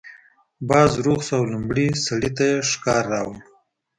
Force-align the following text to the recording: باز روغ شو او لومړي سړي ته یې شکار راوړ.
باز 0.69 0.91
روغ 1.05 1.19
شو 1.27 1.33
او 1.39 1.43
لومړي 1.51 1.87
سړي 2.05 2.29
ته 2.37 2.43
یې 2.51 2.57
شکار 2.71 3.03
راوړ. 3.13 3.35